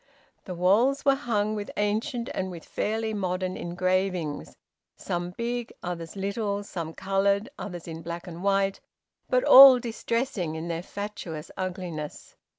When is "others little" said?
5.83-6.63